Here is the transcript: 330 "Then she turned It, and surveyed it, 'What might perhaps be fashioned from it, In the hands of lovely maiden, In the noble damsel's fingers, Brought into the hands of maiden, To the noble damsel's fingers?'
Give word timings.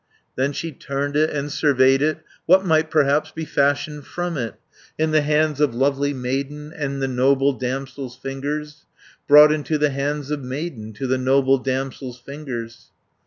330 0.35 0.35
"Then 0.47 0.53
she 0.53 0.71
turned 0.71 1.15
It, 1.15 1.29
and 1.29 1.51
surveyed 1.51 2.01
it, 2.01 2.23
'What 2.47 2.65
might 2.65 2.89
perhaps 2.89 3.29
be 3.29 3.45
fashioned 3.45 4.07
from 4.07 4.35
it, 4.35 4.55
In 4.97 5.11
the 5.11 5.21
hands 5.21 5.61
of 5.61 5.75
lovely 5.75 6.11
maiden, 6.11 6.73
In 6.73 6.97
the 7.01 7.07
noble 7.07 7.53
damsel's 7.53 8.17
fingers, 8.17 8.85
Brought 9.27 9.51
into 9.51 9.77
the 9.77 9.91
hands 9.91 10.31
of 10.31 10.43
maiden, 10.43 10.93
To 10.93 11.05
the 11.05 11.19
noble 11.19 11.59
damsel's 11.59 12.19
fingers?' 12.19 12.89